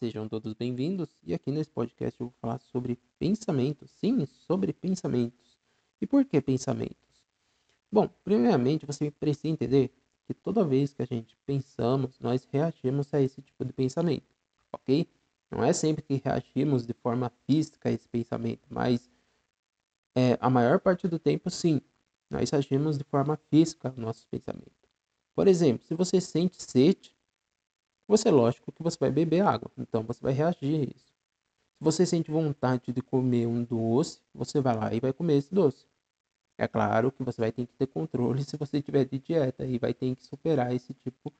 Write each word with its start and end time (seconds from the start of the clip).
sejam 0.00 0.26
todos 0.26 0.54
bem-vindos. 0.54 1.10
E 1.22 1.34
aqui 1.34 1.52
nesse 1.52 1.68
podcast 1.68 2.18
eu 2.18 2.28
vou 2.28 2.34
falar 2.40 2.58
sobre 2.58 2.98
pensamentos. 3.18 3.90
Sim, 3.90 4.24
sobre 4.24 4.72
pensamentos. 4.72 5.58
E 6.00 6.06
por 6.06 6.24
que 6.24 6.40
pensamentos? 6.40 6.96
Bom, 7.92 8.08
primeiramente 8.24 8.86
você 8.86 9.10
precisa 9.10 9.48
entender 9.48 9.92
que 10.26 10.32
toda 10.32 10.64
vez 10.64 10.94
que 10.94 11.02
a 11.02 11.04
gente 11.04 11.36
pensamos, 11.44 12.18
nós 12.18 12.48
reagimos 12.50 13.12
a 13.12 13.20
esse 13.20 13.42
tipo 13.42 13.62
de 13.62 13.74
pensamento, 13.74 14.34
ok? 14.72 15.06
Não 15.50 15.62
é 15.62 15.72
sempre 15.72 16.02
que 16.02 16.22
reagimos 16.24 16.86
de 16.86 16.94
forma 16.94 17.30
física 17.46 17.90
a 17.90 17.92
esse 17.92 18.08
pensamento, 18.08 18.66
mas 18.70 19.10
é, 20.14 20.38
a 20.40 20.48
maior 20.48 20.80
parte 20.80 21.08
do 21.08 21.18
tempo, 21.18 21.50
sim, 21.50 21.82
nós 22.30 22.54
agimos 22.54 22.96
de 22.96 23.04
forma 23.04 23.36
física 23.50 23.88
ao 23.88 23.96
nosso 23.96 24.26
pensamento. 24.28 24.88
Por 25.34 25.46
exemplo, 25.46 25.84
se 25.86 25.94
você 25.94 26.20
sente 26.20 26.62
sede, 26.62 27.12
você, 28.10 28.28
lógico, 28.28 28.72
que 28.72 28.82
você 28.82 28.96
vai 28.98 29.10
beber 29.10 29.42
água, 29.42 29.70
então 29.78 30.02
você 30.02 30.20
vai 30.20 30.32
reagir 30.32 30.80
a 30.80 30.82
isso. 30.82 31.06
Se 31.78 31.84
você 31.84 32.04
sente 32.04 32.28
vontade 32.30 32.92
de 32.92 33.00
comer 33.00 33.46
um 33.46 33.62
doce, 33.62 34.20
você 34.34 34.60
vai 34.60 34.76
lá 34.76 34.92
e 34.92 34.98
vai 34.98 35.12
comer 35.12 35.38
esse 35.38 35.54
doce. 35.54 35.86
É 36.58 36.66
claro 36.66 37.12
que 37.12 37.22
você 37.22 37.40
vai 37.40 37.52
ter 37.52 37.66
que 37.66 37.74
ter 37.74 37.86
controle 37.86 38.42
se 38.44 38.56
você 38.56 38.82
tiver 38.82 39.04
de 39.04 39.18
dieta 39.20 39.64
e 39.64 39.78
vai 39.78 39.94
ter 39.94 40.14
que 40.16 40.24
superar 40.24 40.74
esse 40.74 40.92
tipo 40.94 41.32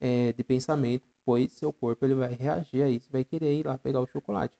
é, 0.00 0.32
de 0.34 0.44
pensamento, 0.44 1.08
pois 1.24 1.50
seu 1.52 1.72
corpo 1.72 2.04
ele 2.04 2.14
vai 2.14 2.34
reagir 2.34 2.82
a 2.82 2.90
isso, 2.90 3.08
vai 3.10 3.24
querer 3.24 3.60
ir 3.60 3.66
lá 3.66 3.78
pegar 3.78 4.00
o 4.00 4.06
chocolate. 4.06 4.54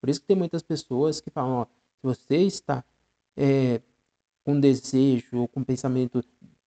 Por 0.00 0.08
isso 0.08 0.20
que 0.20 0.26
tem 0.26 0.36
muitas 0.36 0.62
pessoas 0.62 1.20
que 1.20 1.30
falam, 1.30 1.58
ó, 1.58 1.64
se 1.66 2.02
você 2.02 2.36
está 2.38 2.82
é, 3.36 3.82
com 4.44 4.58
desejo 4.58 5.40
ou 5.40 5.48
com 5.48 5.62
pensamento 5.62 6.24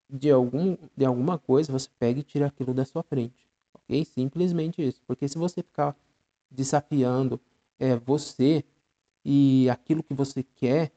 de, 0.08 0.30
algum, 0.30 0.76
de 0.96 1.04
alguma 1.04 1.36
coisa, 1.36 1.72
você 1.72 1.88
pega 1.98 2.20
e 2.20 2.22
tira 2.22 2.46
aquilo 2.46 2.72
da 2.72 2.84
sua 2.84 3.02
frente 3.02 3.45
ok? 3.76 4.04
Simplesmente 4.04 4.86
isso. 4.86 5.00
Porque 5.06 5.28
se 5.28 5.38
você 5.38 5.62
ficar 5.62 5.96
desafiando 6.50 7.40
é, 7.78 7.96
você 7.96 8.64
e 9.24 9.68
aquilo 9.70 10.02
que 10.02 10.14
você 10.14 10.42
quer, 10.42 10.92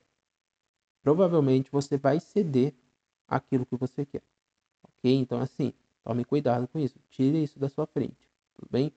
provavelmente 1.02 1.72
você 1.72 1.98
vai 1.98 2.20
ceder 2.20 2.74
aquilo 3.28 3.66
que 3.66 3.76
você 3.76 4.06
quer. 4.06 4.24
Ok? 4.84 5.14
Então, 5.14 5.42
assim, 5.42 5.74
tome 6.04 6.24
cuidado 6.26 6.68
com 6.68 6.80
isso. 6.80 7.00
Tire 7.10 7.44
isso 7.44 7.60
da 7.60 7.70
sua 7.70 7.86
frente. 7.86 8.30
Tudo 8.56 8.70
bem? 8.70 8.92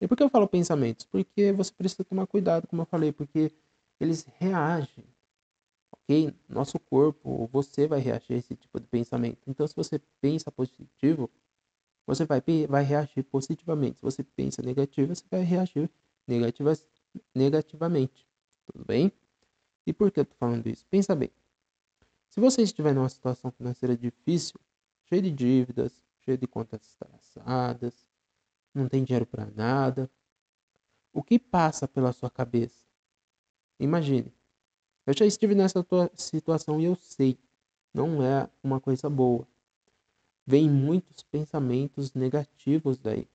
E 0.00 0.08
por 0.08 0.16
que 0.16 0.22
eu 0.22 0.28
falo 0.28 0.48
pensamentos? 0.48 1.06
Porque 1.06 1.52
você 1.52 1.72
precisa 1.72 2.04
tomar 2.04 2.26
cuidado, 2.26 2.66
como 2.66 2.82
eu 2.82 2.86
falei, 2.86 3.12
porque 3.12 3.52
eles 4.00 4.26
reagem. 4.38 5.04
Ok? 5.92 6.34
Nosso 6.48 6.78
corpo, 6.78 7.48
você 7.52 7.86
vai 7.86 8.00
reagir 8.00 8.34
a 8.34 8.36
esse 8.38 8.56
tipo 8.56 8.80
de 8.80 8.86
pensamento. 8.86 9.38
Então, 9.46 9.66
se 9.66 9.74
você 9.76 10.00
pensa 10.20 10.50
positivo, 10.50 11.30
você 12.06 12.24
vai, 12.24 12.42
vai 12.68 12.82
reagir 12.82 13.22
positivamente. 13.24 13.98
Se 13.98 14.02
você 14.02 14.22
pensa 14.22 14.62
negativo, 14.62 15.14
você 15.14 15.24
vai 15.30 15.42
reagir 15.42 15.90
negativa, 16.26 16.72
negativamente. 17.34 18.26
Tudo 18.66 18.84
bem? 18.84 19.12
E 19.86 19.92
por 19.92 20.10
que 20.10 20.20
eu 20.20 20.22
estou 20.22 20.36
falando 20.38 20.66
isso? 20.66 20.86
Pensa 20.88 21.14
bem. 21.14 21.30
Se 22.28 22.40
você 22.40 22.62
estiver 22.62 22.94
numa 22.94 23.08
situação 23.08 23.50
financeira 23.50 23.96
difícil, 23.96 24.58
cheia 25.04 25.22
de 25.22 25.30
dívidas, 25.30 25.92
cheia 26.24 26.38
de 26.38 26.46
contas 26.46 26.96
traçadas, 26.96 28.06
não 28.74 28.88
tem 28.88 29.04
dinheiro 29.04 29.26
para 29.26 29.46
nada, 29.46 30.10
o 31.12 31.22
que 31.22 31.38
passa 31.38 31.86
pela 31.86 32.12
sua 32.12 32.30
cabeça? 32.30 32.84
Imagine. 33.78 34.32
Eu 35.04 35.14
já 35.14 35.26
estive 35.26 35.54
nessa 35.54 35.84
situação 36.14 36.80
e 36.80 36.84
eu 36.84 36.94
sei, 36.94 37.38
não 37.92 38.22
é 38.22 38.48
uma 38.62 38.80
coisa 38.80 39.10
boa 39.10 39.46
vem 40.46 40.68
muitos 40.68 41.22
pensamentos 41.22 42.14
negativos 42.14 42.98
daí. 42.98 43.26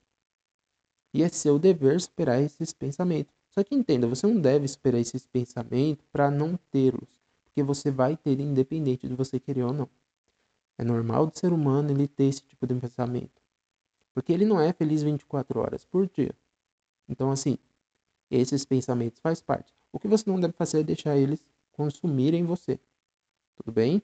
E 1.12 1.22
é 1.22 1.28
seu 1.28 1.58
dever 1.58 2.00
superar 2.00 2.40
esses 2.40 2.72
pensamentos. 2.72 3.34
Só 3.50 3.64
que 3.64 3.74
entenda, 3.74 4.06
você 4.06 4.26
não 4.26 4.40
deve 4.40 4.66
esperar 4.66 4.98
esses 4.98 5.26
pensamentos 5.26 6.04
para 6.12 6.30
não 6.30 6.56
tê-los, 6.70 7.18
porque 7.44 7.62
você 7.62 7.90
vai 7.90 8.16
ter 8.16 8.38
independente 8.38 9.08
de 9.08 9.14
você 9.14 9.40
querer 9.40 9.64
ou 9.64 9.72
não. 9.72 9.88
É 10.76 10.84
normal 10.84 11.26
do 11.26 11.36
ser 11.36 11.52
humano 11.52 11.90
ele 11.90 12.06
ter 12.06 12.24
esse 12.24 12.42
tipo 12.42 12.66
de 12.66 12.74
pensamento, 12.74 13.42
porque 14.14 14.32
ele 14.32 14.44
não 14.44 14.60
é 14.60 14.72
feliz 14.72 15.02
24 15.02 15.58
horas 15.58 15.84
por 15.84 16.08
dia. 16.08 16.32
Então 17.08 17.32
assim, 17.32 17.58
esses 18.30 18.64
pensamentos 18.64 19.18
faz 19.20 19.40
parte. 19.40 19.74
O 19.90 19.98
que 19.98 20.06
você 20.06 20.28
não 20.30 20.38
deve 20.38 20.52
fazer 20.52 20.80
é 20.80 20.84
deixar 20.84 21.16
eles 21.16 21.44
consumirem 21.72 22.44
você. 22.44 22.78
Tudo 23.56 23.72
bem? 23.72 24.02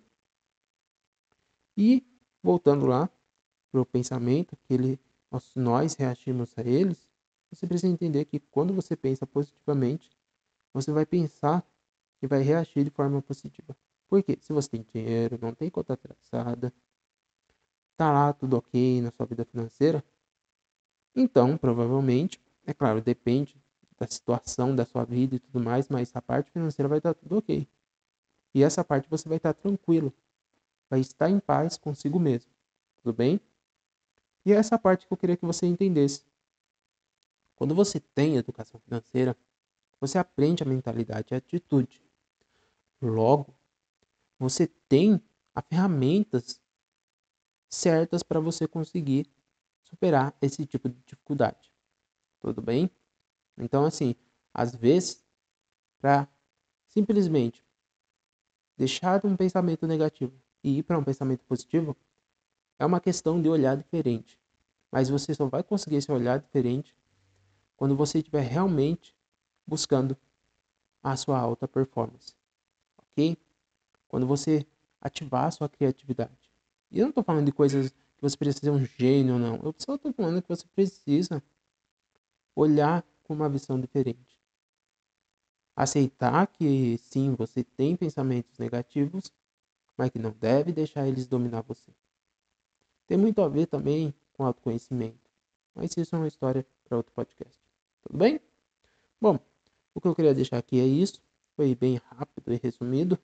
E 1.76 2.02
Voltando 2.44 2.84
lá 2.84 3.08
para 3.72 3.80
o 3.80 3.86
pensamento, 3.86 4.54
que 4.64 4.74
ele, 4.74 5.00
nós, 5.30 5.50
nós 5.56 5.94
reagimos 5.94 6.52
a 6.58 6.60
eles, 6.60 7.08
você 7.50 7.66
precisa 7.66 7.90
entender 7.90 8.26
que 8.26 8.38
quando 8.38 8.74
você 8.74 8.94
pensa 8.94 9.26
positivamente, 9.26 10.10
você 10.70 10.92
vai 10.92 11.06
pensar 11.06 11.66
que 12.20 12.26
vai 12.26 12.42
reagir 12.42 12.84
de 12.84 12.90
forma 12.90 13.22
positiva. 13.22 13.74
Por 14.10 14.22
quê? 14.22 14.36
Se 14.42 14.52
você 14.52 14.68
tem 14.68 14.82
dinheiro, 14.92 15.38
não 15.40 15.54
tem 15.54 15.70
conta 15.70 15.94
atrasada, 15.94 16.70
tá 17.96 18.12
lá 18.12 18.30
tudo 18.34 18.58
ok 18.58 19.00
na 19.00 19.10
sua 19.10 19.24
vida 19.24 19.46
financeira, 19.46 20.04
então 21.16 21.56
provavelmente, 21.56 22.38
é 22.66 22.74
claro, 22.74 23.00
depende 23.00 23.56
da 23.98 24.06
situação 24.06 24.76
da 24.76 24.84
sua 24.84 25.06
vida 25.06 25.36
e 25.36 25.38
tudo 25.38 25.64
mais, 25.64 25.88
mas 25.88 26.14
a 26.14 26.20
parte 26.20 26.50
financeira 26.50 26.90
vai 26.90 26.98
estar 26.98 27.14
tudo 27.14 27.38
ok. 27.38 27.66
E 28.54 28.62
essa 28.62 28.84
parte 28.84 29.08
você 29.08 29.30
vai 29.30 29.38
estar 29.38 29.54
tranquilo 29.54 30.12
vai 30.94 31.00
estar 31.00 31.28
em 31.28 31.40
paz 31.40 31.76
consigo 31.76 32.20
mesmo. 32.20 32.52
Tudo 32.98 33.12
bem? 33.12 33.40
E 34.46 34.52
é 34.52 34.56
essa 34.56 34.78
parte 34.78 35.06
que 35.06 35.12
eu 35.12 35.16
queria 35.16 35.36
que 35.36 35.44
você 35.44 35.66
entendesse. 35.66 36.24
Quando 37.56 37.74
você 37.74 37.98
tem 37.98 38.36
educação 38.36 38.78
financeira, 38.78 39.36
você 40.00 40.18
aprende 40.18 40.62
a 40.62 40.66
mentalidade 40.66 41.28
e 41.30 41.34
a 41.34 41.38
atitude. 41.38 42.00
Logo, 43.02 43.52
você 44.38 44.68
tem 44.88 45.20
as 45.52 45.64
ferramentas 45.66 46.60
certas 47.68 48.22
para 48.22 48.38
você 48.38 48.68
conseguir 48.68 49.28
superar 49.82 50.36
esse 50.40 50.64
tipo 50.64 50.88
de 50.88 51.00
dificuldade. 51.04 51.72
Tudo 52.38 52.62
bem? 52.62 52.88
Então, 53.58 53.84
assim, 53.84 54.14
às 54.52 54.74
vezes, 54.76 55.24
para 55.98 56.28
simplesmente 56.86 57.64
deixar 58.76 59.24
um 59.26 59.36
pensamento 59.36 59.86
negativo 59.86 60.43
e 60.64 60.78
ir 60.78 60.82
para 60.82 60.98
um 60.98 61.04
pensamento 61.04 61.44
positivo 61.44 61.94
é 62.78 62.86
uma 62.86 62.98
questão 62.98 63.40
de 63.40 63.48
olhar 63.48 63.76
diferente. 63.76 64.40
Mas 64.90 65.10
você 65.10 65.34
só 65.34 65.46
vai 65.46 65.62
conseguir 65.62 65.96
esse 65.96 66.10
olhar 66.10 66.40
diferente 66.40 66.96
quando 67.76 67.94
você 67.94 68.18
estiver 68.18 68.40
realmente 68.40 69.14
buscando 69.66 70.16
a 71.02 71.14
sua 71.16 71.38
alta 71.38 71.68
performance. 71.68 72.34
Ok? 72.96 73.36
Quando 74.08 74.26
você 74.26 74.66
ativar 75.00 75.44
a 75.44 75.50
sua 75.50 75.68
criatividade. 75.68 76.50
E 76.90 76.98
eu 76.98 77.04
não 77.04 77.10
estou 77.10 77.22
falando 77.22 77.46
de 77.46 77.52
coisas 77.52 77.90
que 77.90 78.22
você 78.22 78.36
precisa 78.36 78.60
ser 78.60 78.70
um 78.70 78.84
gênio, 78.84 79.38
não. 79.38 79.56
Eu 79.56 79.74
só 79.76 79.96
estou 79.96 80.12
falando 80.12 80.40
que 80.40 80.48
você 80.48 80.64
precisa 80.74 81.42
olhar 82.56 83.04
com 83.24 83.34
uma 83.34 83.48
visão 83.48 83.78
diferente. 83.78 84.38
Aceitar 85.76 86.46
que 86.46 86.96
sim, 86.98 87.34
você 87.34 87.64
tem 87.64 87.96
pensamentos 87.96 88.56
negativos 88.58 89.32
mas 89.96 90.10
que 90.10 90.18
não 90.18 90.30
deve 90.32 90.72
deixar 90.72 91.06
eles 91.06 91.26
dominar 91.26 91.62
você. 91.62 91.92
Tem 93.06 93.16
muito 93.16 93.40
a 93.42 93.48
ver 93.48 93.66
também 93.66 94.14
com 94.32 94.44
autoconhecimento, 94.44 95.30
mas 95.74 95.96
isso 95.96 96.14
é 96.14 96.18
uma 96.18 96.28
história 96.28 96.66
para 96.84 96.96
outro 96.96 97.12
podcast. 97.12 97.58
Tudo 98.02 98.18
bem? 98.18 98.40
Bom, 99.20 99.38
o 99.94 100.00
que 100.00 100.08
eu 100.08 100.14
queria 100.14 100.34
deixar 100.34 100.58
aqui 100.58 100.80
é 100.80 100.84
isso. 100.84 101.22
Foi 101.56 101.74
bem 101.74 102.00
rápido 102.10 102.52
e 102.52 102.56
resumido. 102.56 103.18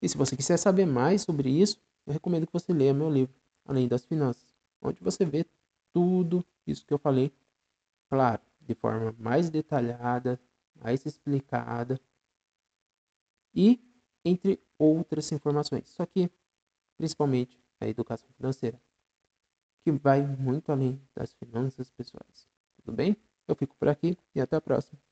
E 0.00 0.08
se 0.08 0.16
você 0.16 0.36
quiser 0.36 0.56
saber 0.56 0.86
mais 0.86 1.22
sobre 1.22 1.50
isso, 1.50 1.80
eu 2.06 2.12
recomendo 2.12 2.46
que 2.46 2.52
você 2.52 2.72
leia 2.72 2.94
meu 2.94 3.10
livro, 3.10 3.34
Além 3.64 3.88
das 3.88 4.04
Finanças, 4.04 4.54
onde 4.80 5.02
você 5.02 5.24
vê 5.24 5.44
tudo 5.92 6.44
isso 6.66 6.86
que 6.86 6.94
eu 6.94 6.98
falei, 6.98 7.32
claro, 8.08 8.40
de 8.60 8.74
forma 8.74 9.14
mais 9.18 9.50
detalhada, 9.50 10.40
mais 10.74 11.04
explicada 11.04 12.00
e 13.54 13.80
entre 14.24 14.60
outras 14.78 15.30
informações. 15.32 15.88
Só 15.88 16.06
que, 16.06 16.30
principalmente, 16.96 17.58
a 17.80 17.88
educação 17.88 18.28
financeira, 18.36 18.80
que 19.84 19.92
vai 19.92 20.20
muito 20.22 20.70
além 20.72 21.00
das 21.14 21.32
finanças 21.34 21.90
pessoais. 21.90 22.48
Tudo 22.76 22.92
bem? 22.94 23.16
Eu 23.46 23.54
fico 23.54 23.76
por 23.76 23.88
aqui 23.88 24.16
e 24.34 24.40
até 24.40 24.56
a 24.56 24.60
próxima. 24.60 24.98